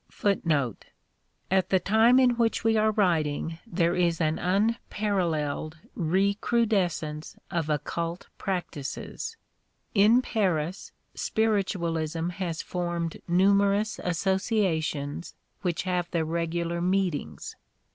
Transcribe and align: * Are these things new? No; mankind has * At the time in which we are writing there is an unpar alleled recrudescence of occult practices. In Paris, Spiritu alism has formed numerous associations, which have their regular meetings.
* 0.01 0.01
Are 0.03 0.33
these 0.33 0.41
things 0.41 0.45
new? 0.45 0.49
No; 0.55 0.55
mankind 0.55 0.85
has 1.51 1.57
* 1.57 1.57
At 1.59 1.69
the 1.69 1.79
time 1.79 2.19
in 2.19 2.29
which 2.31 2.63
we 2.63 2.75
are 2.75 2.89
writing 2.89 3.59
there 3.67 3.95
is 3.95 4.19
an 4.19 4.37
unpar 4.37 5.21
alleled 5.21 5.75
recrudescence 5.95 7.35
of 7.51 7.69
occult 7.69 8.27
practices. 8.39 9.37
In 9.93 10.23
Paris, 10.23 10.91
Spiritu 11.13 11.77
alism 11.81 12.31
has 12.31 12.63
formed 12.63 13.17
numerous 13.27 13.99
associations, 14.03 15.35
which 15.61 15.83
have 15.83 16.09
their 16.09 16.25
regular 16.25 16.81
meetings. 16.81 17.55